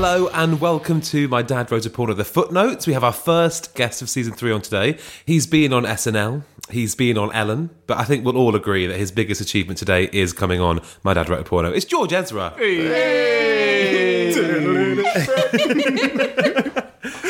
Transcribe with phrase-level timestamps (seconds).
[0.00, 2.86] Hello and welcome to My Dad Wrote a Porno, the footnotes.
[2.86, 4.96] We have our first guest of season three on today.
[5.26, 8.96] He's been on SNL, he's been on Ellen, but I think we'll all agree that
[8.96, 11.72] his biggest achievement today is coming on My Dad Wrote a Porno.
[11.72, 12.54] It's George Ezra.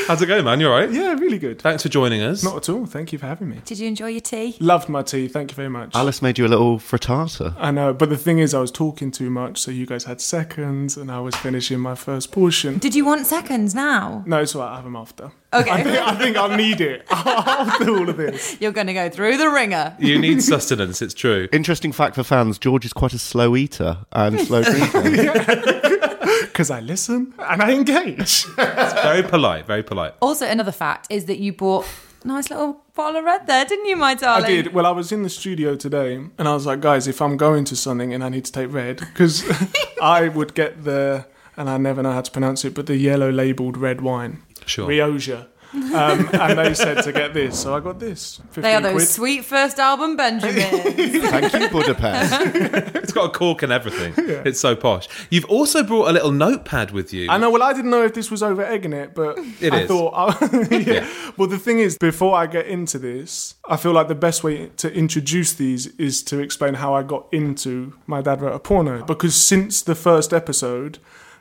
[0.08, 0.58] How's it going, man?
[0.58, 0.90] You alright?
[0.90, 1.60] Yeah, really good.
[1.60, 2.42] Thanks for joining us.
[2.42, 2.86] Not at all.
[2.86, 3.60] Thank you for having me.
[3.66, 4.56] Did you enjoy your tea?
[4.58, 5.28] Loved my tea.
[5.28, 5.94] Thank you very much.
[5.94, 7.54] Alice made you a little frittata.
[7.58, 10.22] I know, but the thing is, I was talking too much, so you guys had
[10.22, 12.78] seconds, and I was finishing my first portion.
[12.78, 14.22] Did you want seconds now?
[14.26, 14.72] No, it's all right.
[14.72, 15.30] I have them after.
[15.52, 15.70] Okay.
[15.70, 18.58] I think, I think I'll need it after all of this.
[18.62, 19.94] You're going to go through the ringer.
[19.98, 21.48] You need sustenance, it's true.
[21.52, 26.14] Interesting fact for fans: George is quite a slow eater and slow drinker.
[26.42, 28.46] Because I listen and I engage.
[28.58, 30.14] It's very polite, very polite.
[30.20, 31.86] Also, another fact is that you bought
[32.24, 34.44] a nice little bottle of red there, didn't you, my darling?
[34.44, 34.74] I did.
[34.74, 37.64] Well, I was in the studio today, and I was like, guys, if I'm going
[37.66, 39.44] to something and I need to take red, because
[40.02, 41.26] I would get the,
[41.56, 44.42] and I never know how to pronounce it, but the yellow labeled red wine.
[44.66, 44.86] Sure.
[44.86, 45.48] Rioja.
[45.74, 48.36] Um, and they said to get this, so I got this.
[48.52, 49.08] 15 They are those quid.
[49.08, 50.64] sweet first album Benjamins.
[51.30, 52.94] Thank you, Budapest.
[53.08, 54.12] It's got a cork and everything.
[54.46, 55.08] It's so posh.
[55.30, 57.28] You've also brought a little notepad with you.
[57.30, 57.50] I know.
[57.50, 59.88] Well, I didn't know if this was over egging it, but It I is.
[59.88, 60.36] thought.
[60.70, 60.78] yeah.
[60.78, 61.32] Yeah.
[61.36, 64.70] Well, the thing is, before I get into this, I feel like the best way
[64.78, 69.04] to introduce these is to explain how I got into my dad wrote a porno.
[69.04, 70.98] Because since the first episode,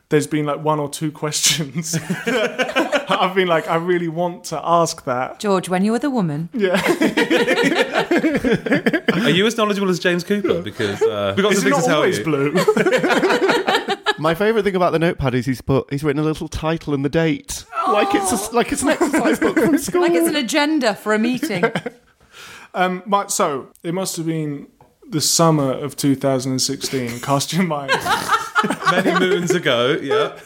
[0.10, 1.98] there's been like one or two questions.
[3.10, 5.40] I've been like, I really want to ask that.
[5.40, 6.50] George, when you were the woman.
[6.54, 6.76] Yeah,
[9.24, 10.62] Are you as knowledgeable as James Cooper?
[10.62, 12.24] Because uh, we've got is some it things to not tell always you.
[12.24, 12.54] blue?
[14.20, 17.06] My favourite thing about the notepad is he's put he's written a little title and
[17.06, 20.02] the date, like it's a, like it's an exercise book from school.
[20.02, 21.64] Like it's an agenda for a meeting.
[22.74, 24.68] Um, my, so it must have been
[25.08, 27.20] the summer of 2016.
[27.22, 27.92] Cast your mind.
[28.92, 30.38] Many moons ago, yeah.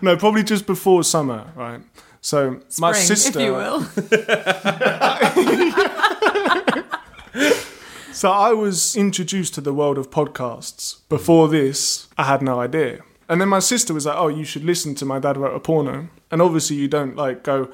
[0.00, 1.80] No, probably just before summer, right?
[2.20, 3.82] So my Spring, sister, if you will.
[8.12, 11.00] so I was introduced to the world of podcasts.
[11.08, 13.00] Before this, I had no idea.
[13.28, 15.60] And then my sister was like, "Oh, you should listen to my dad wrote a
[15.60, 17.70] porno." And obviously, you don't like go,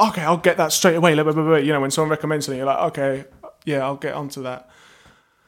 [0.00, 3.24] "Okay, I'll get that straight away." You know, when someone recommends something, you're like, "Okay,
[3.64, 4.68] yeah, I'll get onto that."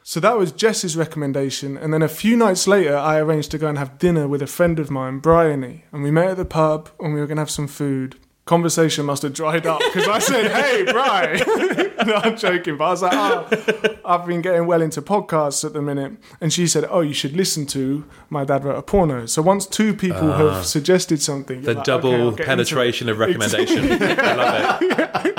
[0.07, 3.67] So that was Jess's recommendation, and then a few nights later, I arranged to go
[3.67, 6.89] and have dinner with a friend of mine, Bryony, and we met at the pub,
[6.99, 8.15] and we were going to have some food.
[8.45, 11.41] Conversation must have dried up because I said, "Hey, Bry,"
[12.05, 15.73] no, I'm joking, but I was like, "Oh, I've been getting well into podcasts at
[15.73, 19.25] the minute," and she said, "Oh, you should listen to my dad wrote a porno."
[19.25, 20.37] So once two people ah.
[20.37, 23.91] have suggested something, The like, double "Okay, I'll get into penetration of recommendation.
[23.91, 24.81] I love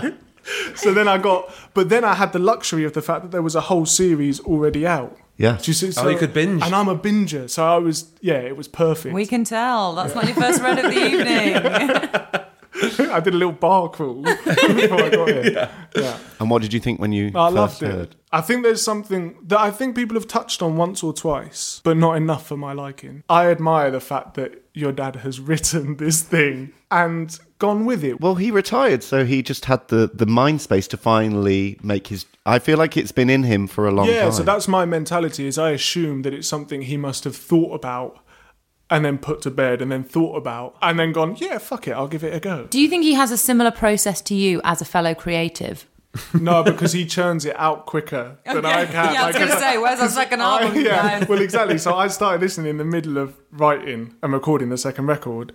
[0.03, 0.15] it.
[0.77, 3.43] So then I got, but then I had the luxury of the fact that there
[3.43, 5.17] was a whole series already out.
[5.37, 5.59] Yeah.
[5.61, 5.93] Do you see?
[5.99, 6.63] Oh, you could binge.
[6.63, 9.15] And I'm a binger, so I was, yeah, it was perfect.
[9.15, 9.95] We can tell.
[9.95, 10.99] That's not your first read of the
[12.33, 12.43] evening.
[12.99, 15.71] I did a little bar crawl before I got here.
[15.97, 16.19] Yeah.
[16.39, 18.09] And what did you think when you I first loved heard?
[18.11, 18.17] it.
[18.33, 21.97] I think there's something that I think people have touched on once or twice, but
[21.97, 23.23] not enough for my liking.
[23.29, 28.21] I admire the fact that your dad has written this thing and gone with it.
[28.21, 32.27] Well, he retired, so he just had the, the mind space to finally make his.
[32.45, 34.25] I feel like it's been in him for a long yeah, time.
[34.25, 35.47] Yeah, so that's my mentality.
[35.47, 38.19] Is I assume that it's something he must have thought about
[38.91, 41.93] and then put to bed and then thought about and then gone, yeah, fuck it,
[41.93, 42.67] I'll give it a go.
[42.71, 45.87] Do you think he has a similar process to you as a fellow creative?
[46.33, 49.13] No, because he churns it out quicker than I can.
[49.13, 50.83] yeah, I was Like, going to say, where's our second I- album?
[50.83, 51.29] yeah, guys?
[51.29, 51.77] well, exactly.
[51.79, 55.53] So I started listening in the middle of writing and recording the second record,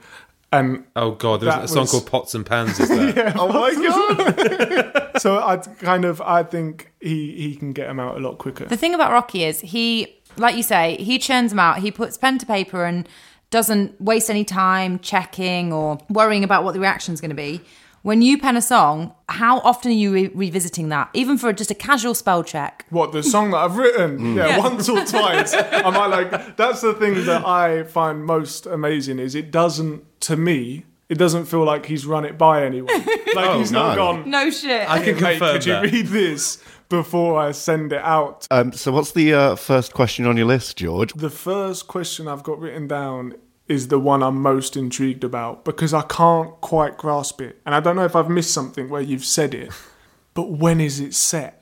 [0.51, 2.79] and Oh god, there's That a song was- called Pots and Pans.
[2.79, 3.33] Is there?
[3.37, 5.11] Oh my god!
[5.21, 8.65] so I kind of I think he he can get them out a lot quicker.
[8.65, 11.79] The thing about Rocky is he, like you say, he churns them out.
[11.79, 13.07] He puts pen to paper and
[13.49, 17.61] doesn't waste any time checking or worrying about what the reaction's going to be.
[18.03, 21.69] When you pen a song, how often are you re- revisiting that, even for just
[21.69, 22.85] a casual spell check?
[22.89, 24.17] What the song that I've written?
[24.17, 24.35] Mm.
[24.37, 24.57] Yeah, Yeah.
[24.59, 25.53] once or twice.
[25.55, 26.57] Am I might like.
[26.57, 30.85] That's the thing that I find most amazing is it doesn't to me.
[31.09, 33.03] It doesn't feel like he's run it by anyone.
[33.33, 34.29] Like he's not gone.
[34.29, 34.89] No shit.
[34.89, 35.83] I can Mate, confirm could you that.
[35.83, 38.47] read this before I send it out?
[38.51, 41.11] Um, so, what's the uh, first question on your list, George?
[41.13, 43.33] The first question I've got written down
[43.67, 47.59] is the one I'm most intrigued about because I can't quite grasp it.
[47.65, 49.71] And I don't know if I've missed something where you've said it,
[50.35, 51.57] but when is it set?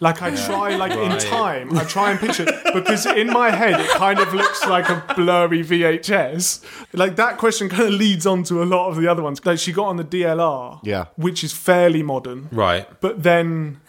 [0.00, 2.44] Like I try, like in time, I try and picture
[2.74, 6.64] because in my head it kind of looks like a blurry VHS.
[6.92, 9.44] Like that question kind of leads on to a lot of the other ones.
[9.46, 11.06] Like she got on the DLR, Yeah.
[11.14, 12.88] which is fairly modern, right.
[13.00, 13.80] but then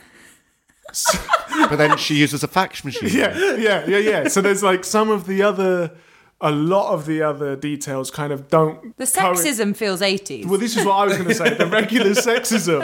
[1.69, 3.09] But then she uses a fax machine.
[3.11, 4.27] yeah, yeah, yeah, yeah.
[4.27, 5.91] So there's like some of the other,
[6.41, 8.95] a lot of the other details kind of don't.
[8.97, 10.45] the co- sexism feels 80s.
[10.45, 11.53] Well, this is what I was going to say.
[11.55, 12.81] The regular sexism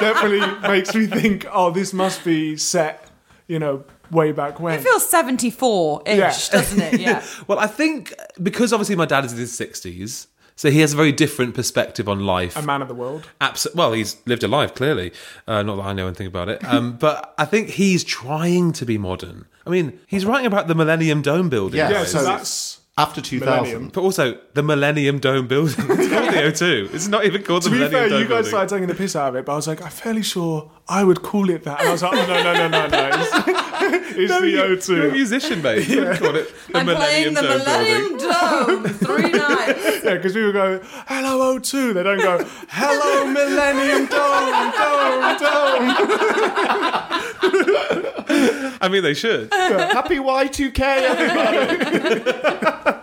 [0.00, 3.08] definitely makes me think, oh, this must be set,
[3.46, 4.78] you know, way back when.
[4.78, 6.28] it feels 74 ish, Yeah.
[6.50, 7.00] doesn't it?
[7.00, 7.22] Yeah.
[7.46, 8.12] Well, I think
[8.42, 12.08] because obviously my dad is in his sixties, so he has a very different perspective
[12.08, 12.56] on life.
[12.56, 13.28] a man of the world.
[13.40, 15.12] Abs- well, he's lived a life clearly.
[15.48, 18.84] Uh, not that I know anything about it, um, but I think he's trying to
[18.86, 19.46] be modern.
[19.66, 22.12] I mean, he's writing about the Millennium Dome building, Yeah, Yeah, guys.
[22.12, 22.80] so so- that's.
[22.96, 23.50] After 2000.
[23.64, 23.90] Millennium.
[23.92, 25.74] but also the Millennium Dome building.
[26.04, 26.42] It's called the
[26.86, 26.94] O2.
[26.94, 27.90] It's not even called the Millennium.
[27.90, 28.48] To the be Millennium fair, Dome you guys building.
[28.50, 31.02] started taking the piss out of it, but I was like, I'm fairly sure I
[31.02, 31.80] would call it that.
[31.80, 33.08] And I was like, oh, no, no, no, no, no.
[33.14, 33.32] It's,
[34.16, 34.88] it's No, the you- O2.
[34.96, 35.88] You're a musician, mate.
[35.88, 37.66] You would call it the I'm Millennium playing the Dome building.
[37.66, 40.04] Millennium Dome three nights.
[40.04, 41.94] Yeah, because people go, hello O2.
[41.94, 45.90] They don't go, hello Millennium Dome, Dome, Dome.
[48.80, 49.52] I mean, they should.
[49.52, 52.40] Happy Y2K, everybody!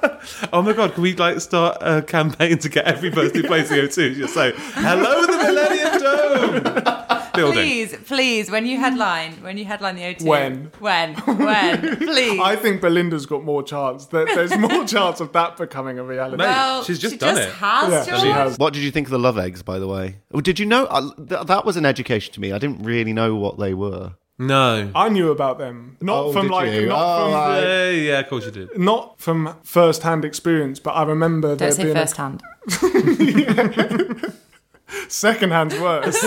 [0.54, 3.70] Oh my god, can we like start a campaign to get every person who plays
[3.70, 7.32] the O2 just say, "Hello, the Millennium Dome"?
[7.34, 7.54] Building.
[7.64, 10.24] Please, please, when you headline, when you headline the O2.
[10.26, 10.72] When?
[10.80, 11.16] When?
[11.16, 11.96] When?
[11.98, 12.40] Please.
[12.42, 14.06] I think Belinda's got more chance.
[14.08, 16.38] There- There's more chance of that becoming a reality.
[16.38, 17.56] Well, she's just she done just it.
[17.56, 18.60] has, Yeah, she has.
[18.60, 20.18] What did you think of the love eggs, by the way?
[20.42, 20.86] Did you know?
[20.86, 22.52] Uh, th- that was an education to me.
[22.52, 24.12] I didn't really know what they were.
[24.42, 24.90] No.
[24.96, 26.88] I knew about them, not Oh, from did like, you?
[26.88, 27.62] not Oh, from, right.
[27.62, 28.78] Yeah, yeah, of course you did.
[28.78, 32.42] not from first-hand experience, but I remember Don't there say being first hand.
[32.68, 32.72] a
[35.08, 36.22] second-hand worse.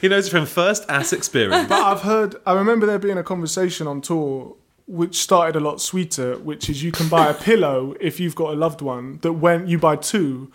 [0.00, 1.68] He knows it from first ass experience.
[1.68, 2.36] but I've heard.
[2.46, 4.54] I remember there being a conversation on tour.
[4.90, 8.54] Which started a lot sweeter, which is you can buy a pillow if you've got
[8.54, 9.18] a loved one.
[9.20, 10.50] That when you buy two,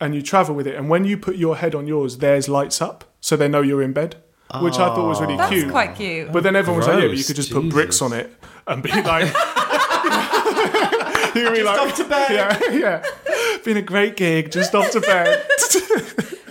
[0.00, 2.80] and you travel with it, and when you put your head on yours, theirs lights
[2.80, 4.16] up, so they know you're in bed.
[4.60, 5.38] Which I thought was really cute.
[5.38, 5.70] That's cute.
[5.70, 6.30] quite cute.
[6.30, 8.30] But then everyone was like, yeah, but you could just put bricks on it
[8.66, 9.24] and be like,
[11.34, 12.30] you be like, off to bed.
[12.30, 13.02] Yeah, yeah.
[13.64, 15.46] Been a great gig, just off to bed.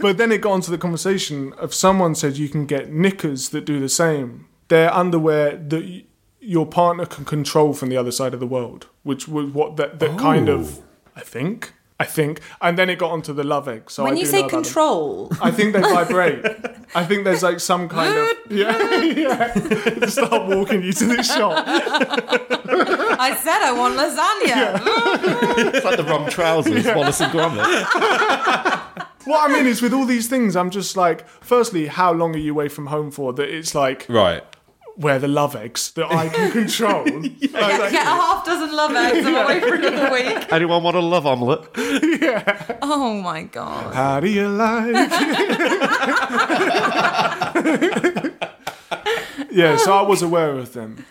[0.02, 3.66] but then it got onto the conversation of someone said you can get knickers that
[3.66, 4.48] do the same.
[4.68, 6.06] They're underwear that y-
[6.40, 10.00] your partner can control from the other side of the world, which was what that,
[10.00, 10.84] that kind of, oh.
[11.16, 11.74] I think.
[12.04, 13.90] I think, and then it got onto the love egg.
[13.90, 14.64] So when I you say know them.
[14.64, 16.46] control, I think they vibrate.
[16.96, 20.06] I think there's like some kind of yeah, yeah.
[20.08, 21.64] Start walking you to the shop.
[21.68, 24.76] I said I want lasagna.
[24.76, 25.76] Mm-hmm.
[25.76, 29.00] It's like the wrong trousers, Wallace and Gromit.
[29.26, 32.40] What I mean is, with all these things, I'm just like, firstly, how long are
[32.40, 33.32] you away from home for?
[33.32, 34.44] That it's like Right.
[34.96, 37.04] Where the love eggs that I can control.
[37.06, 39.26] Like, Get, like, get a half dozen love eggs.
[39.26, 40.48] I'm away for another week.
[40.54, 41.68] Anyone want a love omelette?
[42.24, 42.78] Yeah.
[42.82, 43.94] Oh my god.
[43.94, 44.94] how do you like?
[49.52, 51.06] yeah, so I was aware of them.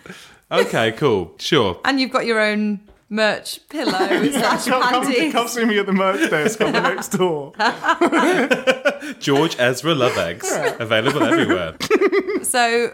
[0.50, 1.34] Okay, cool.
[1.38, 1.80] Sure.
[1.84, 5.32] And you've got your own merch pillow slash Come, come, panties.
[5.32, 7.52] come see me at the merch desk on the next door.
[9.20, 10.50] George Ezra Love Eggs.
[10.78, 11.76] Available everywhere.
[12.42, 12.92] So,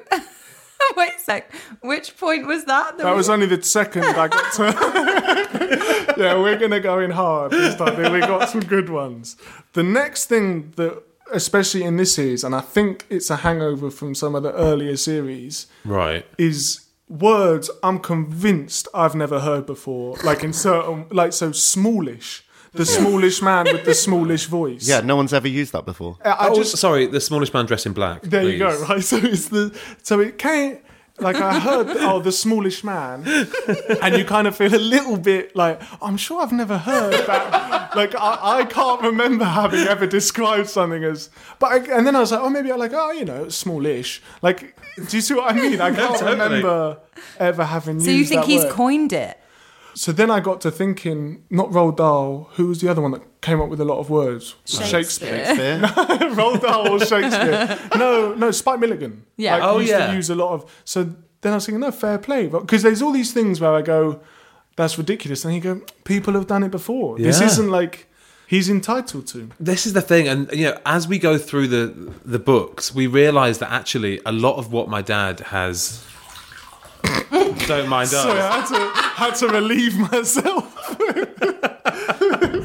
[0.96, 1.52] wait a sec.
[1.82, 2.98] Which point was that?
[2.98, 6.14] That was only the second I got to.
[6.18, 8.12] yeah, we're gonna go in hard this time.
[8.12, 9.36] We got some good ones.
[9.72, 11.02] The next thing that,
[11.32, 14.96] especially in this series, and I think it's a hangover from some of the earlier
[14.96, 16.24] series, Right.
[16.38, 20.16] is words I'm convinced I've never heard before.
[20.24, 22.44] Like in certain, like so smallish.
[22.72, 24.88] The smallish man with the smallish voice.
[24.88, 26.16] Yeah, no one's ever used that before.
[26.24, 28.22] I I oh, just sorry, the smallish man dressed in black.
[28.22, 28.84] there you go.
[28.88, 30.78] Right, so it's the so it came
[31.20, 33.24] like I heard oh the smallish man,
[34.02, 37.96] and you kind of feel a little bit like I'm sure I've never heard that.
[37.96, 41.30] like I, I can't remember having ever described something as.
[41.58, 44.22] But I, and then I was like oh maybe I like oh you know smallish.
[44.42, 44.76] Like
[45.08, 45.80] do you see what I mean?
[45.80, 46.32] I can't totally.
[46.32, 46.98] remember
[47.38, 48.00] ever having.
[48.00, 48.72] So you think that he's word.
[48.72, 49.38] coined it?
[49.98, 52.50] So then I got to thinking, not Roald Dahl.
[52.52, 54.54] Who was the other one that came up with a lot of words?
[54.64, 55.44] Shakespeare.
[55.44, 55.80] Shakespeare?
[56.38, 57.76] Roald Dahl or Shakespeare?
[57.96, 59.24] No, no, Spike Milligan.
[59.36, 59.54] Yeah.
[59.56, 60.06] like, Oh, he used yeah.
[60.06, 60.82] to use a lot of.
[60.84, 61.02] So
[61.40, 64.20] then I was thinking, no, fair play, because there's all these things where I go,
[64.76, 67.18] that's ridiculous, and you go, people have done it before.
[67.18, 68.06] This isn't like
[68.46, 69.50] he's entitled to.
[69.58, 73.08] This is the thing, and you know, as we go through the the books, we
[73.08, 76.04] realise that actually a lot of what my dad has.
[77.66, 78.22] Don't mind us.
[78.22, 80.74] Sorry, I had to had to relieve myself.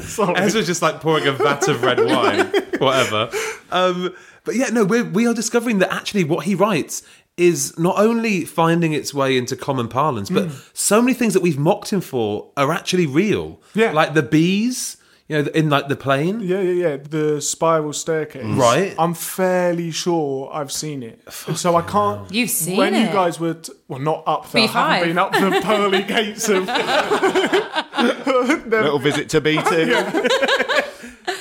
[0.02, 0.34] Sorry.
[0.36, 2.46] Ezra's just like pouring a vat of red wine,
[2.78, 3.30] whatever.
[3.70, 4.14] Um,
[4.44, 7.02] but yeah, no, we're, we are discovering that actually what he writes
[7.36, 11.58] is not only finding its way into common parlance, but so many things that we've
[11.58, 13.60] mocked him for are actually real.
[13.74, 13.90] Yeah.
[13.92, 16.40] like the bees, you know, in like the plane.
[16.40, 16.96] Yeah, yeah, yeah.
[16.96, 18.44] The spiral staircase.
[18.44, 18.94] Right.
[18.98, 21.20] I'm fairly sure I've seen it.
[21.32, 22.30] so I can't.
[22.32, 24.64] You've seen when you guys were, t- well, not up there.
[24.64, 24.70] I B5.
[24.70, 26.66] haven't been up the pearly gates of.
[28.66, 30.80] Little visit to B2.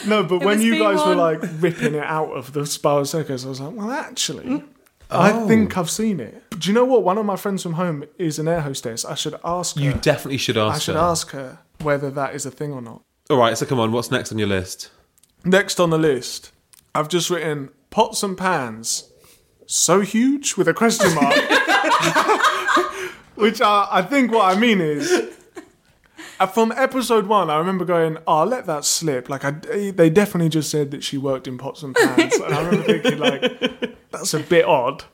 [0.06, 3.50] No, but when you guys were like ripping it out of the spiral staircase, I
[3.50, 4.44] was like, well, actually.
[4.44, 4.68] Mm.
[5.10, 5.48] I oh.
[5.48, 6.44] think I've seen it.
[6.60, 7.04] Do you know what?
[7.04, 9.06] One of my friends from home is an air hostess.
[9.06, 9.82] I should ask her.
[9.82, 10.76] You definitely should ask.
[10.76, 11.02] I should her.
[11.02, 13.02] ask her whether that is a thing or not.
[13.30, 14.92] All right, so come on, what's next on your list?
[15.46, 16.52] Next on the list,
[16.94, 19.10] I've just written pots and pans.
[19.66, 21.34] So huge with a question mark.
[23.36, 25.10] Which I, I think what I mean is,
[26.40, 29.52] uh, from episode one, I remember going, "Oh, I'll let that slip." Like, I,
[29.92, 33.20] they definitely just said that she worked in pots and pans, and I remember thinking,
[33.20, 35.06] like, that's a bit odd.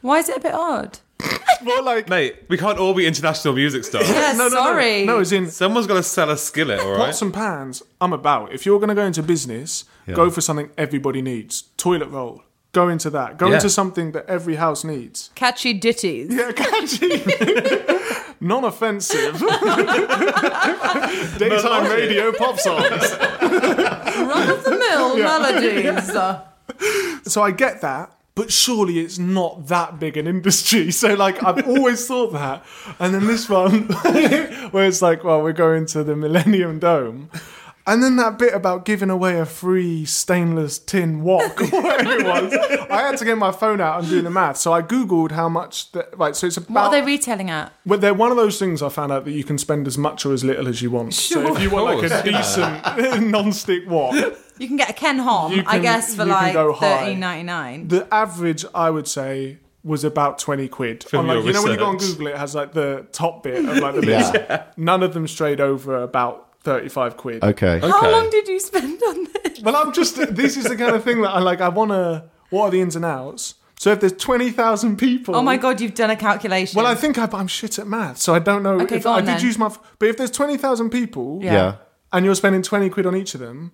[0.00, 1.00] Why is it a bit odd?
[1.62, 4.08] More like, Mate, we can't all be international music stars.
[4.08, 5.04] Yeah, no, no, sorry.
[5.04, 6.98] no, no, as in Someone's got to sell a skillet, all right?
[7.06, 7.82] pots and pans.
[8.00, 8.52] I'm about.
[8.52, 11.62] If you're going to go into business, go for something everybody needs.
[11.76, 12.42] Toilet roll.
[12.72, 13.38] Go into that.
[13.38, 13.54] Go Yeah.
[13.56, 15.30] into something that every house needs.
[15.34, 16.28] Catchy ditties.
[16.32, 17.24] Yeah, catchy.
[18.40, 19.40] Non-offensive.
[21.38, 23.12] Daytime radio pop songs.
[23.12, 26.12] Run of the mill melodies.
[27.32, 30.92] So I get that, but surely it's not that big an industry.
[30.98, 32.64] So like I've always thought that.
[33.00, 33.82] And then this one
[34.70, 37.30] where it's like, well, we're going to the Millennium Dome.
[37.88, 42.26] And then that bit about giving away a free stainless tin wok, or whatever it
[42.26, 42.52] was.
[42.90, 44.58] I had to get my phone out and do the math.
[44.58, 45.90] So I googled how much.
[45.92, 46.70] The, right, so it's about.
[46.70, 47.72] What are they retailing at?
[47.86, 50.26] Well, they're one of those things I found out that you can spend as much
[50.26, 51.14] or as little as you want.
[51.14, 54.14] So if you want like a decent non-stick wok,
[54.58, 57.88] You can get a Ken Hom, You I guess, for like go thirteen ninety nine.
[57.88, 61.04] the average I would say was about twenty quid.
[61.04, 61.96] From On, like, you know when you go on.
[61.96, 64.36] Google, it has like the top bit of like the list.
[64.76, 67.42] None of them strayed over about thirty-five quid.
[67.44, 67.78] Okay.
[67.80, 68.10] How Okay.
[68.12, 69.60] long did you spend on this?
[69.62, 70.16] Well, I'm just.
[70.34, 71.60] This is the kind of thing that I like.
[71.60, 72.24] I want to.
[72.50, 73.54] What are the ins and outs?
[73.78, 76.76] So if there's twenty thousand people, Oh my god, you've done a calculation.
[76.76, 79.10] Well, I think I, I'm shit at math, so I don't know Okay, if go
[79.12, 79.44] I on did then.
[79.44, 79.70] use my.
[79.98, 81.52] But if there's twenty thousand people, Yeah.
[81.52, 81.74] Yeah.
[82.12, 83.70] and you're spending 20 quid on each of them,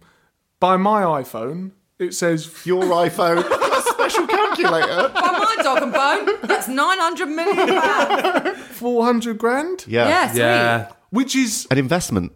[0.60, 3.42] by my iPhone, it says Your iPhone.
[3.94, 5.08] special calculator.
[5.14, 8.58] By my dog and bone, that's nine hundred million pounds.
[8.74, 10.08] 400 grand, Yeah.
[10.08, 10.40] Yeah, sweet.
[10.40, 10.88] Yeah.
[11.10, 12.32] which is, An investment.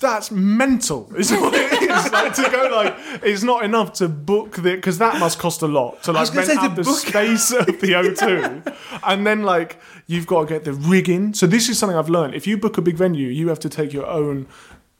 [0.00, 2.10] That's mental, is what it is.
[2.12, 5.66] like to go like, it's not enough to book the, because that must cost a
[5.68, 8.76] lot to like gonna rent say, out the book- space of the O2.
[9.04, 11.34] and then like, you've got to get the rigging.
[11.34, 12.34] So this is something I've learned.
[12.34, 14.46] If you book a big venue, you have to take your own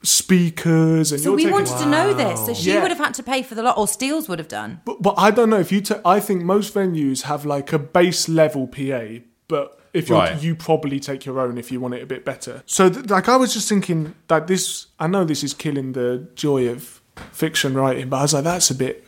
[0.02, 2.44] speakers and So you're we taking wanted to know this.
[2.46, 2.82] So she Yeah.
[2.82, 4.80] would have had to pay for the lot, or Steele's would have done.
[4.84, 5.80] But, but I don't know if you.
[5.80, 10.40] ta- I think most venues have like a base level PA, but if you Right.
[10.42, 12.62] you probably take your own if you want it a bit better.
[12.66, 14.86] So th- like I was just thinking that this.
[14.98, 17.00] I know this is killing the joy of
[17.32, 19.04] fiction writing, but I was like, that's a bit.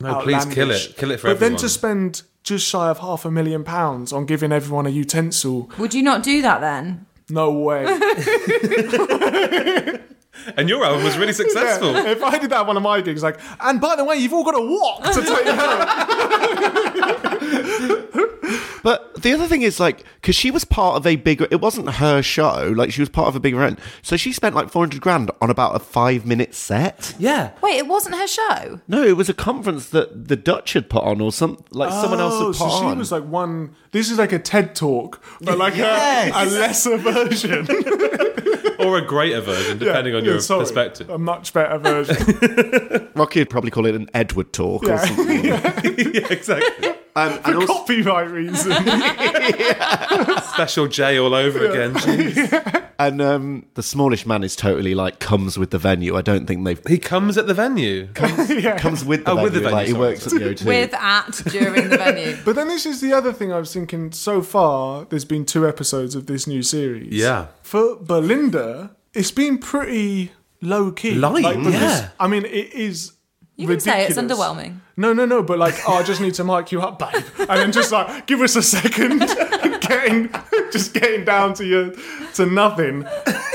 [0.00, 0.94] No, please kill it.
[0.96, 4.26] Kill it for But then to spend just shy of half a million pounds on
[4.26, 7.06] giving everyone a utensil, Would you not do that then?
[7.30, 7.86] no way.
[10.56, 11.92] And your album was really successful.
[11.92, 14.16] Yeah, if I did that at one of my gigs, like, and by the way,
[14.16, 15.46] you've all got to walk to take
[18.18, 18.28] home.
[18.82, 21.46] But the other thing is like because she was part of a bigger.
[21.50, 22.72] It wasn't her show.
[22.76, 23.78] Like she was part of a bigger event.
[24.02, 27.14] So she spent like four hundred grand on about a five minute set.
[27.18, 27.52] Yeah.
[27.62, 28.80] Wait, it wasn't her show.
[28.88, 32.20] No, it was a conference that the Dutch had put on, or some like someone
[32.20, 32.98] else had Oh, put so she on.
[32.98, 33.74] was like one.
[33.92, 36.32] This is like a TED talk, but like Yes.
[36.34, 37.68] a, a lesser version.
[38.78, 40.62] Or a greater version, depending on Yeah, your sorry.
[40.62, 41.08] perspective.
[41.08, 43.08] A much better version.
[43.14, 45.44] Rocky would probably call it an Edward talk or something.
[45.44, 46.88] yeah, exactly.
[47.14, 48.72] Um, and also, Copyright reason.
[50.54, 51.94] Special J all over again.
[51.94, 52.90] Jeez.
[52.98, 56.16] and um, the smallish man is totally like comes with the venue.
[56.16, 58.06] I don't think they've He comes at the venue.
[58.14, 58.38] comes
[59.04, 59.42] with the Oh, venue.
[59.42, 60.64] with the venue, like he works at the O2.
[60.64, 62.36] With at during the venue.
[62.44, 64.12] But then this is the other thing I was thinking.
[64.12, 67.12] So far, there's been two episodes of this new series.
[67.12, 67.48] Yeah.
[67.62, 71.14] For Belinda, it's been pretty low key.
[71.16, 72.08] Light, because, yeah.
[72.18, 73.12] I mean, it is.
[73.56, 74.78] You can say it's underwhelming.
[74.96, 75.42] No, no, no.
[75.42, 78.26] But like, oh, I just need to mic you up, babe, and then just like
[78.26, 79.18] give us a second,
[79.80, 80.30] getting
[80.72, 81.92] just getting down to your
[82.34, 83.06] to nothing.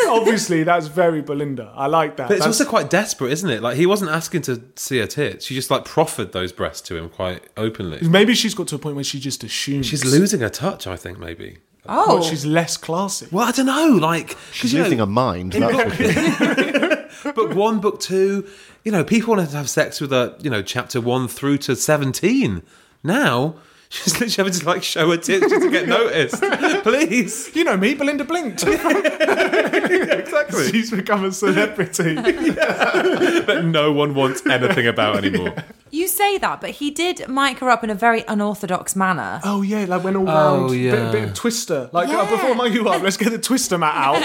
[0.08, 1.74] Obviously, that's very Belinda.
[1.76, 2.28] I like that.
[2.30, 3.62] But it's That's- also quite desperate, isn't it?
[3.62, 5.46] Like he wasn't asking to see her tits.
[5.46, 8.08] She just like proffered those breasts to him quite openly.
[8.08, 10.96] maybe she's got to a point where she just assumes She's losing her touch, I
[10.96, 11.58] think, maybe.
[11.90, 13.28] Oh, Well, she's less classy.
[13.32, 15.54] Well, I don't know, like She's you know, losing her mind.
[15.54, 16.87] That's for sure.
[17.24, 18.48] book one, book two.
[18.84, 21.76] You know, people wanted to have sex with a You know, chapter one through to
[21.76, 22.64] seventeen.
[23.04, 23.56] Now
[23.90, 26.44] she's literally having to like show her tits just to get noticed.
[26.84, 28.64] Please, You know me, Belinda blinked.
[28.68, 30.72] exactly.
[30.72, 32.16] She's become a celebrity.
[32.16, 35.54] that no one wants anything about anymore.
[35.92, 39.40] you say that, but he did mic her up in a very unorthodox manner.
[39.44, 41.12] Oh yeah, like went all Oh, round, bit, yeah.
[41.12, 41.90] bit of twister.
[41.94, 42.20] Like Yeah.
[42.22, 44.22] uh, before I mic you up, let's get the twister mat out.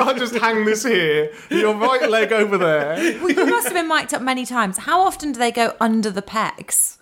[0.00, 1.32] I'll just hang this here.
[1.50, 2.96] Your right leg over there.
[3.20, 4.78] Well, you must have been mic'd up many times.
[4.78, 6.96] How often do they go under the pecs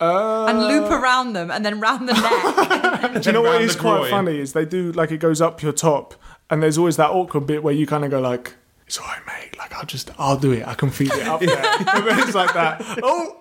[0.00, 0.46] Uh.
[0.48, 3.12] and loop around them and then round the neck?
[3.22, 4.10] Do you know what round is the quite groin.
[4.10, 6.14] funny is they do like it goes up your top,
[6.50, 8.54] and there's always that awkward bit where you kind of go like,
[8.86, 9.58] "It's alright, mate.
[9.58, 10.66] Like I'll just, I'll do it.
[10.66, 11.48] I can feel it up there."
[12.22, 12.80] it's like that.
[13.02, 13.34] Oh,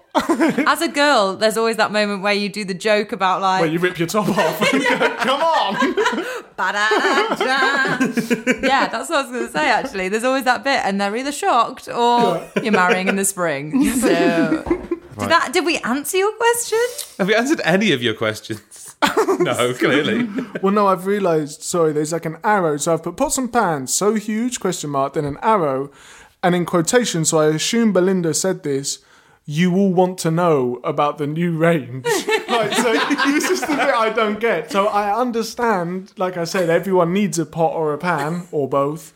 [0.65, 3.69] As a girl, there's always that moment where you do the joke about like, where
[3.69, 4.73] you rip your top off.
[4.73, 5.75] and go, Come on.
[8.63, 9.69] Yeah, that's what I was going to say.
[9.69, 13.91] Actually, there's always that bit, and they're either shocked or you're marrying in the spring.
[13.93, 14.63] So,
[15.19, 15.53] did that?
[15.53, 16.79] Did we answer your question?
[17.17, 18.95] Have we answered any of your questions?
[19.39, 20.27] no, clearly.
[20.61, 21.61] Well, no, I've realised.
[21.63, 22.77] Sorry, there's like an arrow.
[22.77, 25.91] So I've put pots and pans so huge question mark, then an arrow,
[26.41, 27.25] and in quotation.
[27.25, 28.99] So I assume Belinda said this.
[29.49, 32.05] You all want to know about the new range.
[32.49, 32.91] like, so
[33.27, 34.69] this is the bit I don't get.
[34.69, 39.13] So I understand, like I said, everyone needs a pot or a pan or both,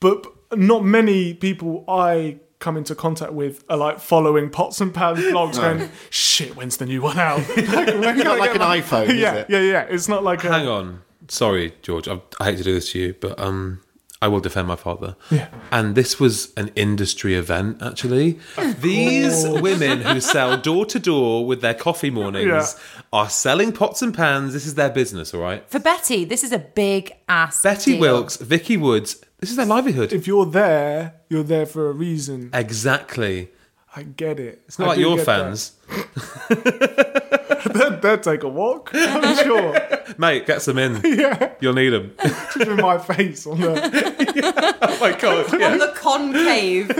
[0.00, 5.18] but not many people I come into contact with are like following pots and pans
[5.32, 7.38] vlogs going, shit, when's the new one out?
[7.56, 9.50] like, when can not I like an my-" iPhone, is yeah, it?
[9.50, 9.86] yeah, yeah.
[9.88, 11.02] It's not like a, Hang on.
[11.28, 12.08] Sorry, George.
[12.08, 13.80] I, I hate to do this to you, but um,
[14.20, 15.14] I will defend my father.
[15.30, 15.48] Yeah.
[15.70, 18.38] And this was an industry event, actually.
[18.80, 23.02] These women who sell door to door with their coffee mornings Yeah.
[23.12, 24.52] are selling pots and pans.
[24.54, 25.62] This is their business, all right?
[25.70, 27.62] For Betty, this is a big ass.
[27.62, 28.00] Betty deal.
[28.00, 30.12] Wilkes, Vicky Woods, this is their livelihood.
[30.12, 32.50] if you're there, you're there for a reason.
[32.52, 33.50] exactly.
[33.96, 34.62] I get it.
[34.66, 35.72] It's not like your fans.
[36.48, 38.90] they'd, they'd take a walk.
[38.94, 39.74] I'm sure.
[40.18, 41.00] Mate, get some in.
[41.04, 41.52] yeah.
[41.60, 42.14] You'll need them.
[42.22, 44.76] Just with my face on the.
[44.82, 45.54] oh my God.
[45.54, 46.92] On the concave.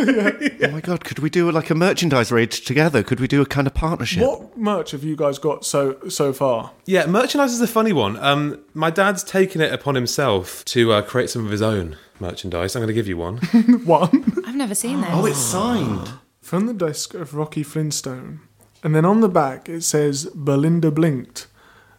[0.63, 3.03] oh my god, could we do like a merchandise raid together?
[3.03, 4.23] Could we do a kind of partnership?
[4.23, 6.73] What merch have you guys got so so far?
[6.87, 8.17] Yeah, merchandise is a funny one.
[8.17, 12.75] Um, my dad's taken it upon himself to uh, create some of his own merchandise.
[12.75, 13.39] I'm going to give you one.
[13.85, 15.13] One I've never seen that.
[15.13, 16.11] Oh, it's signed.
[16.49, 18.41] From the desk of Rocky Flintstone,
[18.83, 21.47] and then on the back it says Belinda blinked.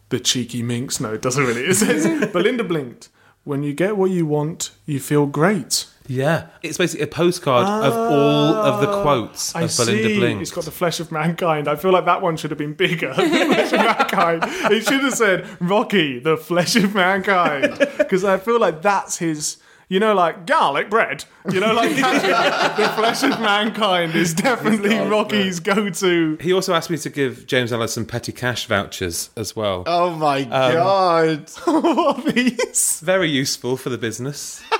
[0.08, 0.98] The cheeky minx.
[0.98, 1.62] No, it doesn't really.
[1.62, 3.10] It says Belinda blinked.
[3.44, 5.86] When you get what you want, you feel great.
[6.08, 10.18] Yeah, it's basically a postcard of all of the ah, quotes I of Belinda see.
[10.18, 10.42] Blink.
[10.42, 11.68] It's got the flesh of mankind.
[11.68, 13.14] I feel like that one should have been bigger.
[13.14, 14.42] the flesh of mankind.
[14.72, 19.58] It should have said Rocky, the flesh of mankind, because I feel like that's his.
[19.90, 21.24] You know, like garlic bread.
[21.50, 26.38] You know, like the flesh of mankind is definitely Rocky's go-to.
[26.40, 29.82] He also asked me to give James Alice some petty cash vouchers as well.
[29.86, 31.50] Oh my god.
[31.64, 33.00] what are these?
[33.00, 34.62] Very useful for the business.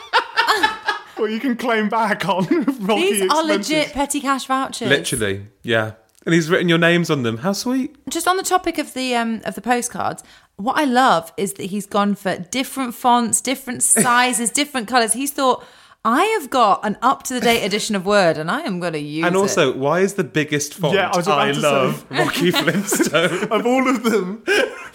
[1.18, 2.46] Well, you can claim back on
[2.80, 3.68] Rocky These are expenses.
[3.70, 4.88] legit petty cash vouchers.
[4.88, 5.92] Literally, yeah.
[6.24, 7.36] And he's written your names on them.
[7.38, 7.94] How sweet.
[8.08, 10.22] Just on the topic of the um of the postcards,
[10.60, 15.12] what I love is that he's gone for different fonts, different sizes, different colours.
[15.14, 15.64] He's thought,
[16.04, 18.94] I have got an up to the date edition of Word, and I am going
[18.94, 19.26] to use it.
[19.26, 19.38] And it.
[19.38, 23.48] also, why is the biggest font Yeah, I was about I to love Rocky Flintstone?
[23.50, 24.42] Of all of them,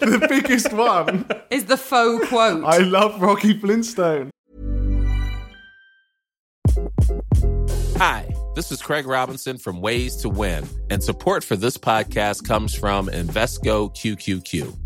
[0.00, 1.26] the biggest one.
[1.50, 2.64] is the faux quote.
[2.64, 4.30] I love Rocky Flintstone.
[7.98, 12.74] Hi, this is Craig Robinson from Ways to Win, and support for this podcast comes
[12.74, 14.85] from Invesco QQQ.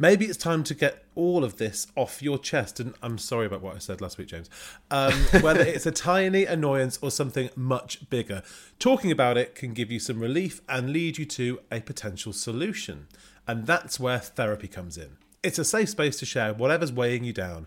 [0.00, 2.80] Maybe it's time to get all of this off your chest.
[2.80, 4.48] And I'm sorry about what I said last week, James.
[4.90, 8.42] Um, whether it's a tiny annoyance or something much bigger,
[8.78, 13.08] talking about it can give you some relief and lead you to a potential solution.
[13.46, 15.18] And that's where therapy comes in.
[15.42, 17.66] It's a safe space to share whatever's weighing you down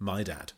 [0.00, 0.52] mydad.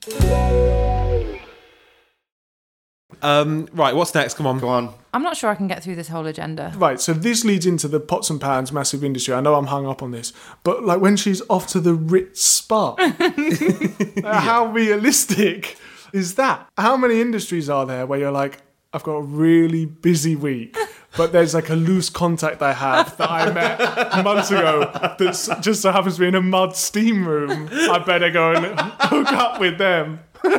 [3.23, 4.35] Um, right, what's next?
[4.35, 4.59] Come on.
[4.59, 4.95] Go on.
[5.13, 6.73] I'm not sure I can get through this whole agenda.
[6.77, 9.35] Right, so this leads into the pots and pans massive industry.
[9.35, 12.43] I know I'm hung up on this, but like when she's off to the Ritz
[12.45, 12.95] spa,
[14.23, 15.77] how realistic
[16.13, 16.69] is that?
[16.79, 20.77] How many industries are there where you're like, I've got a really busy week,
[21.17, 25.19] but there's like a loose contact I have that I met months ago that
[25.61, 27.69] just so happens to be in a mud steam room.
[27.73, 30.21] I better go and hook up with them.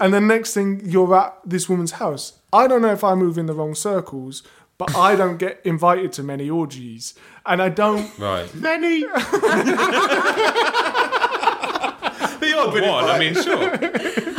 [0.00, 2.34] And the next thing, you're at this woman's house.
[2.52, 4.44] I don't know if I move in the wrong circles,
[4.76, 7.14] but I don't get invited to many orgies.
[7.44, 8.16] And I don't.
[8.18, 8.52] Right.
[8.54, 9.00] Many.
[12.38, 13.74] The odd one, I mean, sure.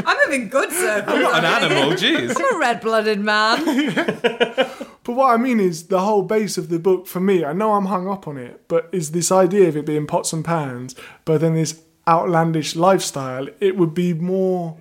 [0.06, 1.16] I'm having good circles.
[1.16, 2.34] I'm not an animal, jeez.
[2.38, 3.58] I'm a red-blooded man.
[5.10, 7.74] But what I mean is, the whole base of the book for me, I know
[7.74, 10.96] I'm hung up on it, but is this idea of it being pots and pans,
[11.26, 14.78] but then this outlandish lifestyle, it would be more.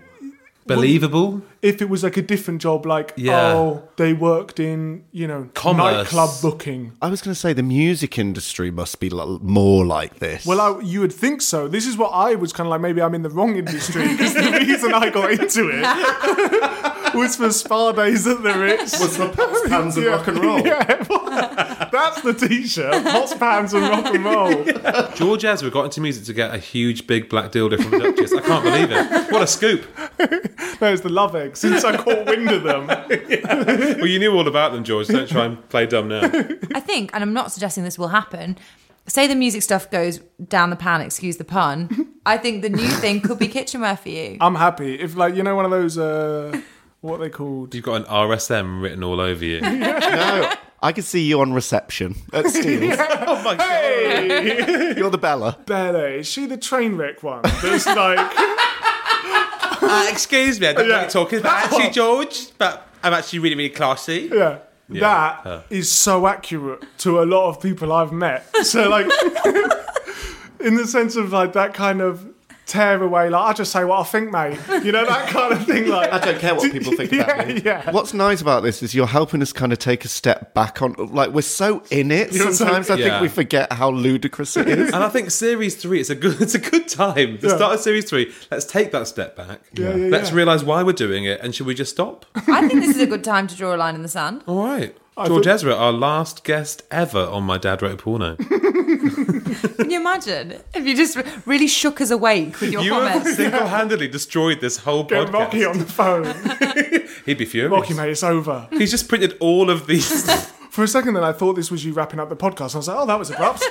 [0.67, 1.41] Believable.
[1.61, 3.53] If it was like a different job, like, Yeah.
[3.55, 6.12] oh, they worked in, you know, Commerce.
[6.12, 6.92] nightclub booking.
[7.03, 10.47] I was going to say the music industry must be l- more like this.
[10.47, 11.66] Well, I, you would think so.
[11.66, 12.81] This is what I was kind of like.
[12.81, 17.51] Maybe I'm in the wrong industry because the reason I got into it was for
[17.51, 19.01] spa days at the Ritz.
[19.01, 20.61] was the pots, pans, and rock and roll.
[20.61, 23.03] Yeah, that's the T-shirt.
[23.05, 24.64] Pots, pans, and rock and roll.
[25.16, 28.33] George Ezra got into music to get a huge big black dildo from the Duchess.
[28.33, 29.33] I can't believe it.
[29.33, 29.85] What a scoop.
[30.81, 31.48] No, it's the love egg.
[31.57, 32.87] Since I caught wind of them,
[33.99, 35.09] Well, you knew all about them, George.
[35.09, 36.23] Don't try and play dumb now.
[36.75, 38.57] I think, and I'm not suggesting this will happen.
[39.07, 42.09] Say the music stuff goes down the pan, excuse the pun.
[42.27, 44.37] I think the new thing could be kitchenware for you.
[44.41, 44.97] I'm happy.
[45.01, 46.61] If like you know one of those, uh,
[47.01, 47.75] what are they called?
[47.75, 49.61] You've got an RSM written all over you.
[49.63, 52.97] no, I could see you on reception at Steele's.
[52.99, 54.99] oh my god.
[54.99, 55.57] You're the Bella.
[55.65, 57.41] Bella, is she the train wreck one?
[57.63, 58.19] That's like,
[59.81, 61.03] Uh, excuse me, I don't know Yeah.
[61.05, 64.31] what you're talking about, actually, George, but I'm actually really, really classy.
[64.33, 64.59] yeah.
[64.91, 68.47] Yeah, That is so accurate to a lot of people I've met.
[68.64, 69.05] So like,
[70.61, 72.27] in the sense of like that kind of
[72.68, 74.59] tear away, like I just say what I think, mate.
[74.85, 75.88] You know that kind of thing.
[75.88, 77.61] Like I don't care what people think yeah, about me.
[77.64, 80.81] Yeah, What's nice about this is you're helping us kind of take a step back
[80.83, 80.92] on.
[80.94, 82.33] Like we're so in it.
[82.33, 83.09] You're so- Sometimes I Yeah.
[83.09, 84.92] think we forget how ludicrous it is.
[84.92, 87.38] And I think series three, it's a good, it's a good time.
[87.40, 87.57] The Yeah.
[87.57, 88.33] start of series three.
[88.50, 89.61] Let's take that step back.
[89.74, 90.37] Yeah, yeah, Let's yeah.
[90.37, 92.26] realise why we're doing it, and should we just stop?
[92.35, 94.42] I think this is a good time to draw a line in the sand.
[94.46, 94.96] All right.
[95.26, 98.37] George thought- Ezra, our last guest ever on My Dad Wrote a Porno.
[99.78, 103.37] Can you imagine if you just really shook us awake with your you have comments?
[103.37, 105.33] single-handedly destroyed this whole get podcast.
[105.33, 106.35] Rocky on the phone.
[107.26, 107.70] He'd be furious.
[107.72, 108.68] Rocky, mate, it's over.
[108.72, 110.31] He's just printed all of these
[110.70, 112.74] For a second, then I thought this was you wrapping up the podcast.
[112.74, 113.62] I was like, oh, that was abrupt.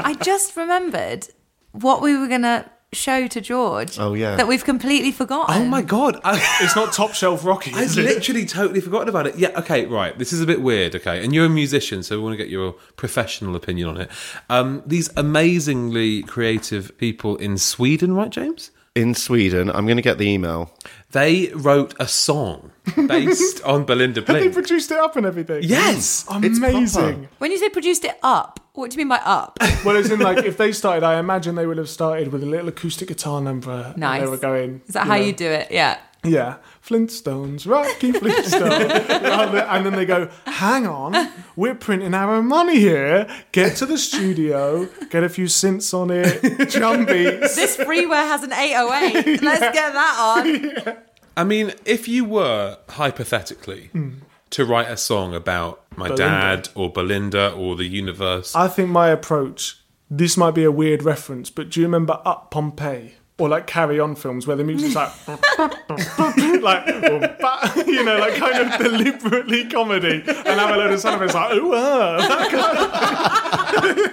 [0.00, 1.26] I just remembered
[1.72, 3.98] what we were gonna show to George.
[3.98, 4.36] Oh, yeah.
[4.36, 5.62] that we've completely forgotten.
[5.62, 6.20] Oh my god!
[6.24, 8.04] I, it's not top shelf Rocky, I is it?
[8.04, 9.36] literally totally forgotten about it.
[9.36, 10.18] Yeah, okay, right.
[10.18, 11.22] This is a bit weird, okay.
[11.24, 14.10] And you're a musician, so we want to get your professional opinion on it.
[14.48, 18.70] Um, these amazingly creative people in Sweden, right, James?
[18.94, 20.74] In Sweden, I'm going to get the email.
[21.12, 22.72] They wrote a song
[23.06, 25.62] based on Belinda They produced it up and everything.
[25.62, 26.26] Yes!
[26.28, 27.14] It's Amazing.
[27.14, 27.28] proper.
[27.38, 29.58] When you say produced it up, what do you mean by up?
[29.84, 32.46] Well, as in, like, if they started, I imagine they would have started with a
[32.46, 33.70] little acoustic guitar number.
[33.94, 34.22] and Nice.
[34.22, 34.80] they were going.
[34.86, 35.70] Is that how know, you do it?
[35.70, 35.98] Yeah.
[36.24, 36.56] Yeah.
[36.84, 38.88] Flintstones, Rocky Flintstone.
[39.22, 41.14] Rather- and then they go, hang on,
[41.54, 43.28] we're printing our own money here.
[43.52, 47.54] Get to the studio, get a few synths on it, drum beats.
[47.54, 49.42] This freeware has an 808.
[49.42, 50.96] Let's get that on.
[51.36, 54.10] I mean, if you were hypothetically hmm.
[54.50, 56.16] To write a song about my Belinda.
[56.28, 59.78] dad or Belinda or the universe, I think my approach,
[60.10, 63.14] this might be a weird reference, but do you remember Up Pompeii?
[63.38, 68.34] Or like Carry On films where the music's like, like, or ba- you know, like
[68.34, 72.50] kind of deliberately comedy, and have a load of sound effects like, ooh, ah, that
[72.50, 74.08] kind of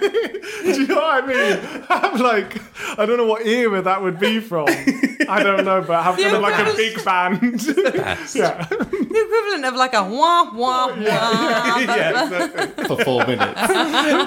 [0.62, 1.82] Do you know what I mean?
[1.88, 2.60] Have like,
[2.98, 4.66] I don't know what era that would be from.
[4.68, 7.40] I don't know, but have kind of like a big band.
[8.34, 8.64] yeah.
[8.66, 12.86] The equivalent of like a wah, wah, wah.
[12.86, 13.60] For four minutes.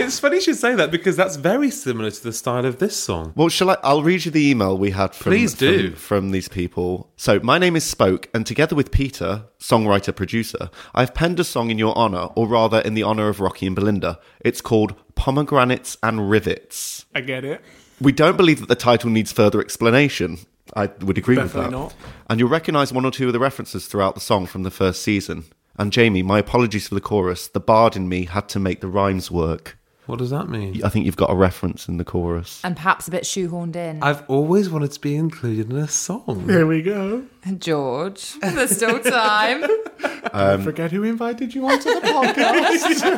[0.01, 2.97] it's funny you should say that because that's very similar to the style of this
[2.97, 3.33] song.
[3.35, 3.77] Well, shall I?
[3.83, 5.91] I'll read you the email we had from, Please do.
[5.91, 7.11] from, from these people.
[7.15, 11.69] So, my name is Spoke, and together with Peter, songwriter producer, I've penned a song
[11.69, 14.19] in your honor, or rather in the honor of Rocky and Belinda.
[14.41, 17.05] It's called Pomegranates and Rivets.
[17.13, 17.61] I get it.
[18.01, 20.39] We don't believe that the title needs further explanation.
[20.75, 21.71] I would agree with that.
[21.71, 21.95] not.
[22.29, 25.01] And you'll recognise one or two of the references throughout the song from the first
[25.01, 25.45] season.
[25.77, 27.47] And Jamie, my apologies for the chorus.
[27.47, 29.78] The bard in me had to make the rhymes work.
[30.09, 30.83] What does that mean?
[30.83, 32.61] I think you've got a reference in the chorus.
[32.63, 34.01] And perhaps a bit shoehorned in.
[34.01, 36.49] I've always wanted to be included in a song.
[36.49, 37.25] Here we go.
[37.59, 39.63] George, there's still time.
[40.33, 43.09] I um, forget who invited you onto the podcast.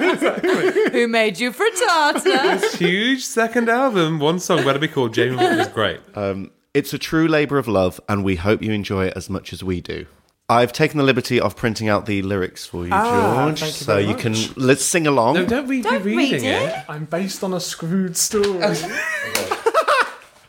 [0.91, 2.75] Who made you frittata?
[2.75, 4.19] Huge second album.
[4.19, 6.01] One song better be called Jamie Morton is great.
[6.13, 9.53] Um, it's a true labour of love, and we hope you enjoy it as much
[9.53, 10.07] as we do.
[10.51, 13.85] I've taken the liberty of printing out the lyrics for you, Ah, George, thank you
[13.85, 15.35] so very you can let's sing along.
[15.35, 16.61] No, don't read Don't me read reading it.
[16.63, 16.85] it.
[16.89, 18.75] I'm based on a screwed story.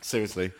[0.00, 0.52] Seriously,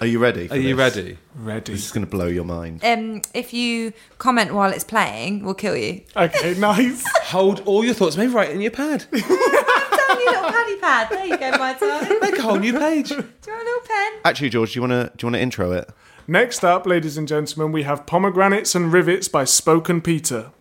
[0.00, 0.46] are you ready?
[0.46, 0.96] for Are you this?
[0.96, 1.18] ready?
[1.34, 1.72] Ready.
[1.72, 2.84] This is going to blow your mind.
[2.84, 6.02] Um, if you comment while it's playing, we'll kill you.
[6.16, 7.02] Okay, nice.
[7.24, 8.16] Hold all your thoughts.
[8.16, 9.06] Maybe write it in your pad.
[9.12, 11.08] Down your little paddy pad.
[11.10, 12.18] There you go, my darling.
[12.20, 13.08] Make a whole new page.
[13.08, 14.12] Do you want a little pen?
[14.26, 15.90] Actually, George, do you want to do you want to intro it?
[16.26, 20.52] Next up, ladies and gentlemen, we have Pomegranates and Rivets by Spoken Peter.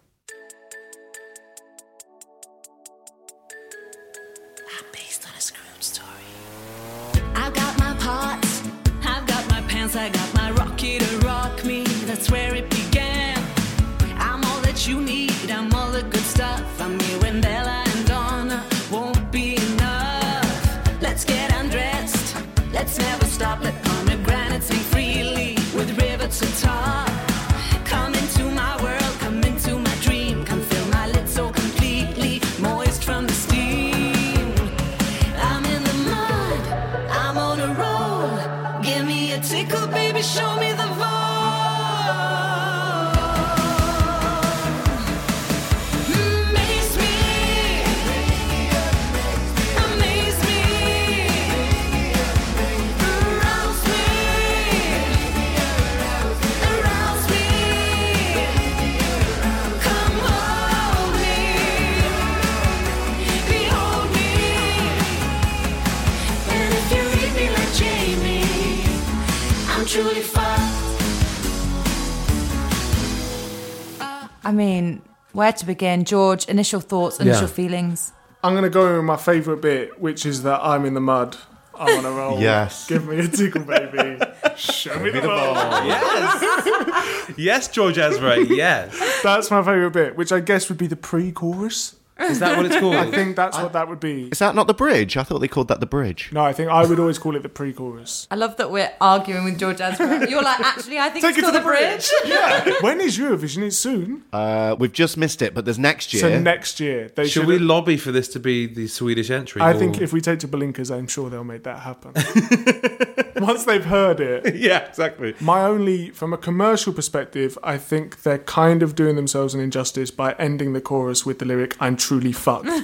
[74.54, 75.02] Mean,
[75.34, 76.06] where to begin?
[76.06, 77.48] George, initial thoughts, initial Yeah.
[77.48, 78.14] feelings.
[78.44, 81.36] I'm going to go with my favourite bit, which is that I'm in the mud.
[81.76, 82.40] I'm on a roll.
[82.40, 82.88] Yes.
[82.88, 84.20] Give me a tickle, baby.
[84.58, 85.56] Show me the ball.
[85.86, 88.40] Yes, Yes, George Ezra.
[88.46, 88.96] Yes.
[89.24, 91.96] That's my favourite bit, which I guess would be the pre chorus.
[92.20, 92.96] Is that what it's called?
[93.08, 94.28] I think that's what that would be.
[94.30, 95.18] Is that not the bridge?
[95.18, 96.30] I thought they called that the bridge.
[96.32, 98.28] No, I think I would always call it the pre chorus.
[98.30, 100.30] I love that we're arguing with George Ezra.
[100.30, 102.10] You're like, actually, I think Take it's it to called the the bridge.
[102.26, 102.72] Yeah.
[102.82, 103.64] when is Eurovision?
[103.64, 104.24] It's soon.
[104.32, 106.22] Uh, we've just missed it, but there's next year.
[106.22, 107.10] So next year.
[107.16, 109.62] They Should should we lobby for this to be the Swedish entry?
[109.62, 112.14] I or- think if we take to Belinkers, I'm sure they'll make that happen.
[113.42, 114.56] once they've heard it.
[114.56, 115.34] yeah, exactly.
[115.42, 120.12] My only, from a commercial perspective, I think they're kind of doing themselves an injustice
[120.12, 122.82] by ending the chorus with the lyric "I'm truly fucked." 'Cause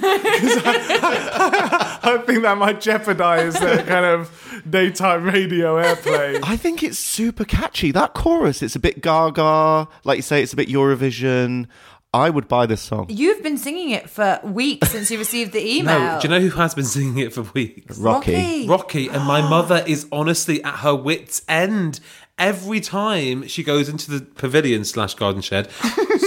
[0.64, 6.40] I, I think that might jeopardize their kind of daytime radio airplay.
[6.42, 7.92] I think it's super catchy.
[7.92, 9.88] That chorus, it's a bit gaga.
[10.04, 11.66] Like you say, it's a bit Eurovision.
[12.12, 13.06] I would buy this song.
[13.08, 15.98] You've been singing it for weeks since you received the email.
[16.00, 17.98] No, do you know who has been singing it for weeks?
[17.98, 18.66] Rocky.
[18.66, 22.00] Rocky, and my mother is honestly at her wits' end
[22.36, 25.68] every time she goes into the pavilion slash garden shed.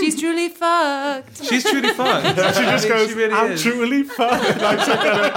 [0.04, 1.44] She's truly fucked.
[1.46, 2.38] She's truly fucked.
[2.58, 3.62] She just goes, she really "I'm is.
[3.62, 5.34] truly fucked," like some kind of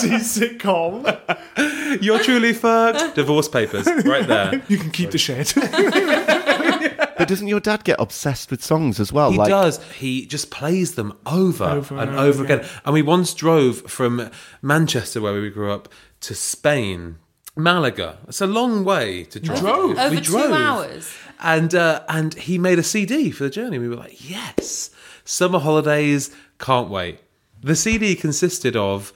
[0.00, 2.02] '90s sitcom.
[2.02, 3.14] You're truly fucked.
[3.16, 4.62] Divorce papers, right there.
[4.68, 5.52] You can keep the shed.
[7.18, 9.32] But doesn't your dad get obsessed with songs as well?
[9.32, 9.82] He like, does.
[9.94, 12.68] He just plays them over, Over and and over over again.
[12.84, 14.30] And we once drove from
[14.62, 15.88] Manchester, where we grew up,
[16.20, 17.16] to Spain,
[17.58, 18.18] Malaga.
[18.28, 19.62] It's a long way to drive.
[19.62, 19.98] We drove?
[19.98, 20.52] Over we two drove.
[20.52, 21.12] hours.
[21.40, 23.78] And uh, and he made a CD for the journey.
[23.78, 24.90] We were like, yes,
[25.24, 27.18] summer holidays, can't wait.
[27.60, 29.12] The CD consisted of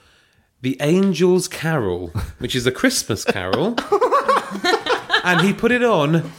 [0.60, 3.76] the Angel's Carol, which is a Christmas carol,
[5.24, 6.30] and he put it on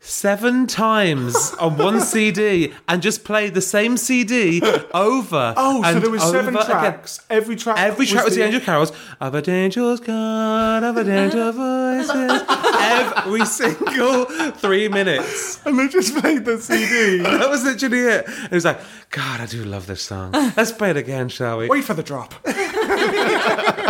[0.00, 4.60] seven times on one CD and just play the same CD
[4.94, 5.54] over.
[5.56, 6.80] Oh, so there was seven over again.
[6.80, 7.20] tracks.
[7.28, 7.78] Every track.
[7.78, 8.92] Every track was the the Angel Carols.
[9.20, 11.54] Of a dangerous God, of a dangerous
[12.10, 12.42] voices.
[12.82, 15.60] Every single three minutes.
[15.66, 17.22] and they just played the CD.
[17.40, 18.24] That was literally it.
[18.44, 20.32] It was like, God, I do love this song.
[20.32, 21.68] Let's play it again, shall we?
[21.68, 22.34] Wait for the drop.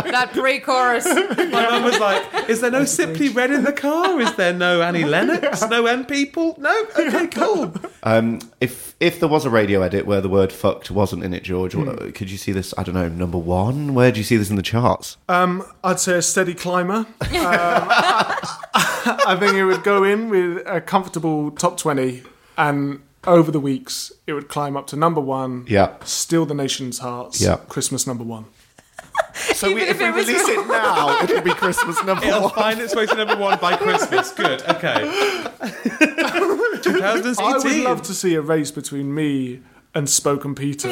[0.04, 1.04] That pre-chorus.
[1.50, 4.20] My mum was like, Is there no Simply Red in the car?
[4.20, 5.62] Is there no Annie Lennox?
[5.68, 6.54] No M people?
[6.58, 6.84] No?
[6.98, 7.74] Okay, cool.
[8.02, 11.42] Um, if if there was a radio edit where the word "fucked" wasn't in it,
[11.44, 11.86] George, Hmm.
[11.86, 12.72] what- could you see this?
[12.78, 13.94] I don't know, number one.
[13.94, 15.16] Where do you see this in the charts?
[15.28, 17.06] Um, I'd say a steady climber.
[17.30, 17.88] Um,
[19.26, 22.22] I think it would go in with a comfortable top 20,
[22.58, 25.64] and over the weeks, it would climb up to number one.
[25.68, 25.94] Yeah.
[26.04, 27.40] Steal the nation's hearts.
[27.40, 27.56] Yeah.
[27.68, 28.44] Christmas number one.
[29.54, 32.42] So Even if if we it was release it now, it'll be Christmas number It'll
[32.42, 32.50] one.
[32.52, 34.32] find its way to number one by Christmas.
[34.32, 35.00] Good, okay.
[36.82, 37.44] 2018.
[37.44, 39.60] I would love to see a race between me
[39.94, 40.88] and Spoken Peter.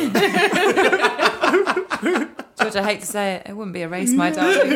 [2.61, 4.71] George, I hate to say it, it wouldn't be a race, my darling.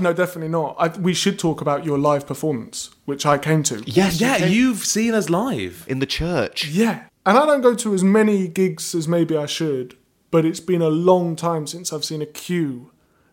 [0.00, 0.76] no, definitely not.
[0.78, 3.82] I, we should talk about your live performance, which I came to.
[3.86, 4.48] Yes, Yeah, okay.
[4.50, 5.84] you've seen us live.
[5.88, 6.66] in the church.
[6.68, 7.04] Yeah.
[7.26, 9.96] And I don't go to as many gigs as maybe I should,
[10.34, 12.90] but it's been a long time since I've seen a queue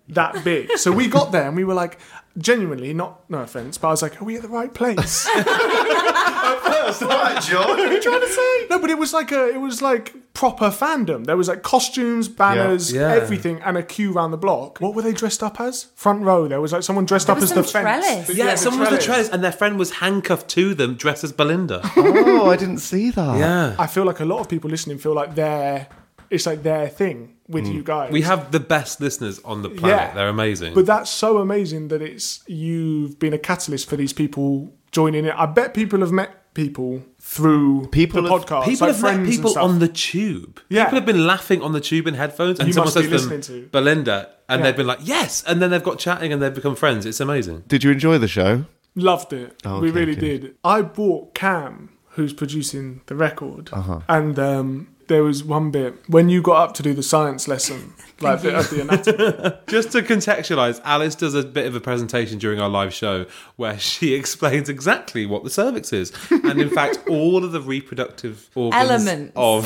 [0.10, 0.70] that big.
[0.78, 1.98] So we got there and we were like,
[2.38, 5.28] genuinely, not no offense, but I was like, are we at the right place?
[5.36, 7.66] at first, Right, George.
[7.68, 8.68] What are you trying to say?
[8.70, 11.26] no, but it was like a it was like proper fandom.
[11.26, 13.12] There was like costumes, banners, Yeah.
[13.14, 14.80] everything, and a queue around the block.
[14.80, 15.86] What were they dressed up as?
[15.96, 16.48] Front row.
[16.48, 18.06] There was like someone dressed up as the some fence.
[18.06, 18.38] trellis.
[18.38, 21.32] Yeah, the someone was the trellis, and their friend was handcuffed to them, dressed as
[21.32, 21.82] Belinda.
[21.96, 23.38] Oh, I didn't see that.
[23.40, 23.76] yeah.
[23.80, 25.88] I feel like a lot of people listening feel like they're
[26.32, 28.12] it's like their thing with you guys.
[28.12, 29.98] We have the best listeners on the planet.
[30.10, 30.14] Yeah.
[30.16, 30.74] They're amazing.
[30.74, 35.36] But that's so amazing that it's you've been a catalyst for these people joining it.
[35.38, 38.66] I bet people have met people through People the have- podcast.
[38.66, 40.60] People like have met friends and people on the tube.
[40.70, 40.86] Yeah.
[40.86, 43.24] People have been laughing on the tube in headphones, and You someone must be says
[43.24, 43.70] to them, to.
[43.72, 44.66] Belinda, and Yeah.
[44.66, 47.06] they've been like, yes, and then they've got chatting and they've become friends.
[47.06, 47.64] It's amazing.
[47.68, 48.66] Did you enjoy the show?
[48.96, 49.62] Loved it.
[49.66, 50.42] Oh, we really good.
[50.42, 50.56] did.
[50.66, 54.02] I bought Cam, who's producing the record, Uh-huh.
[54.10, 57.94] and um, there was one bit when you got up to do the science lesson,
[58.22, 59.58] like the, of the anatomy.
[59.68, 63.26] Just to contextualize, Alice does a bit of a presentation during our live show
[63.58, 68.50] where she explains exactly what the cervix is, and in fact, all of the reproductive
[68.56, 69.34] organs Elements.
[69.36, 69.66] of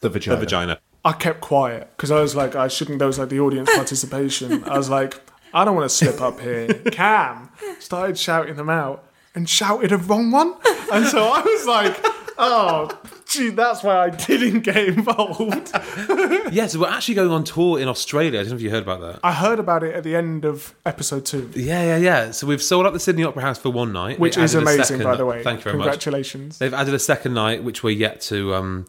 [0.00, 0.36] The vagina.
[0.36, 0.78] the vagina.
[1.04, 2.98] I kept quiet because I was like, I shouldn't.
[2.98, 4.64] There was like the audience participation.
[4.64, 5.18] I was like,
[5.54, 6.68] I don't want to slip up here.
[6.90, 7.48] Cam
[7.78, 10.54] started shouting them out and shouted a wrong one,
[10.92, 11.96] and so I was like,
[12.38, 12.90] oh,
[13.30, 15.72] gee, that's why I didn't get involved.
[16.52, 18.40] Yes, we're actually going on tour in Australia.
[18.40, 19.20] I don't know if you heard about that.
[19.22, 22.30] I heard about it at the end of episode two, Yeah, yeah, yeah.
[22.32, 25.04] So we've sold out the Sydney Opera House for one night, which is amazing, second-
[25.04, 25.44] by the way.
[25.44, 25.84] Thank you very much.
[25.84, 26.58] Congratulations.
[26.58, 28.86] They've added a second night, which we're yet to um,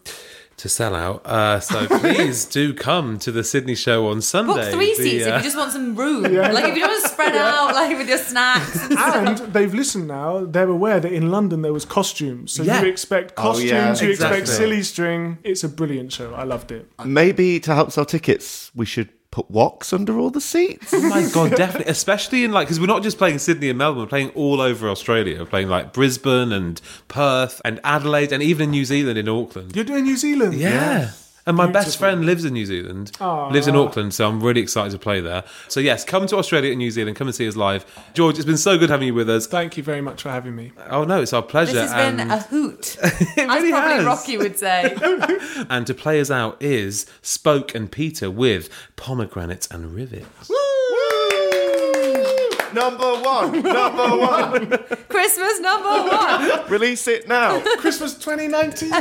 [0.58, 1.26] to sell out.
[1.26, 4.54] Uh, so please do come to the Sydney show on Sunday.
[4.54, 6.22] Book three The, seats uh, if you just want some room.
[6.24, 8.80] Like if you don't want to spread out, like with your snacks.
[8.90, 9.54] And And stuff.
[9.54, 10.46] they've listened now.
[10.46, 12.82] They're aware that in London there was costumes, so Yeah.
[12.84, 13.70] you expect Oh, costumes.
[13.72, 15.40] yeah, you expect silly string.
[15.44, 16.34] It's a brilliant show.
[16.34, 16.86] I loved it.
[17.04, 20.94] Maybe to help sell tickets, we should put wax under all the seats.
[20.94, 24.04] Oh my god, definitely, especially in like because we're not just playing Sydney and Melbourne,
[24.04, 25.40] we're playing all over Australia.
[25.40, 29.76] We're playing like Brisbane and Perth and Adelaide and even in New Zealand in Auckland.
[29.76, 30.54] You're doing New Zealand.
[30.54, 31.12] Yeah.
[31.46, 34.92] And my best friend lives in New Zealand, lives in Auckland, so I'm really excited
[34.92, 35.44] to play there.
[35.68, 37.86] So, yes, come to Australia and New Zealand, come and see us live.
[38.14, 39.48] George, it's been so good having you with us.
[39.48, 40.72] Thank you very much for having me.
[40.90, 41.74] Oh, no, it's our pleasure.
[41.74, 42.98] This has been and, a hoot.
[43.02, 44.06] it As really probably has.
[44.06, 44.96] Rocky would say.
[45.70, 50.52] And to play us out is Spoke and Peter with Pomegranates and Rivets.
[52.74, 54.70] Number one, number one.
[55.10, 56.70] Christmas number one.
[56.70, 57.60] Release it now.
[57.78, 58.92] Christmas 2019.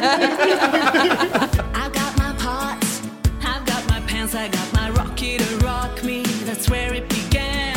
[4.32, 6.22] Got I got my rocky to rock me.
[6.44, 7.76] That's where it began.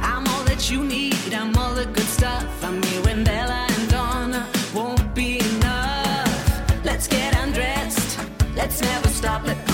[0.00, 2.46] I'm all that you need, I'm all the good stuff.
[2.62, 6.84] I'm me when Bella and Donna won't be enough.
[6.84, 8.20] Let's get undressed,
[8.54, 9.46] let's never stop.
[9.46, 9.73] Let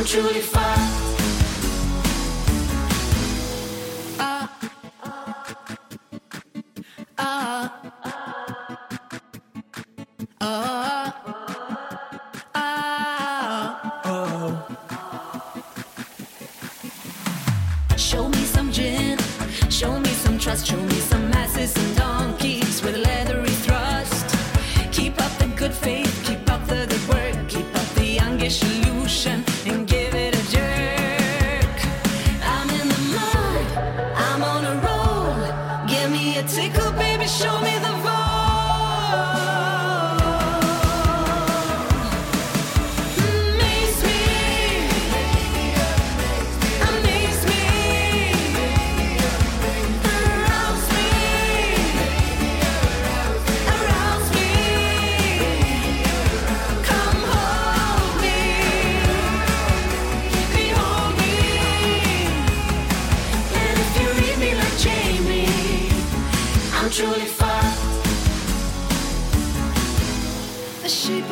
[0.00, 1.09] I'm truly fucked.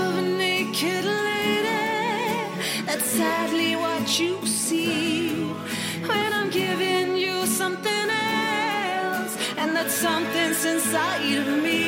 [0.08, 1.84] Of a naked lady.
[2.86, 5.44] That's sadly what you see
[6.10, 8.06] when I'm giving you something
[8.36, 11.87] else, and that something's inside of me.